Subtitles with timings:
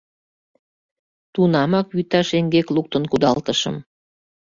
[1.33, 3.75] —Тунамак вӱта шеҥгек луктын кудалтышым.